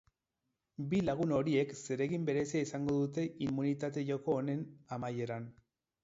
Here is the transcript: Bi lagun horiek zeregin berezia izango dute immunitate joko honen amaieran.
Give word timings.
Bi 0.91 0.99
lagun 1.09 1.33
horiek 1.39 1.73
zeregin 1.81 2.23
berezia 2.29 2.61
izango 2.67 2.95
dute 3.01 3.25
immunitate 3.49 4.05
joko 4.07 4.39
honen 4.39 4.63
amaieran. 4.97 5.47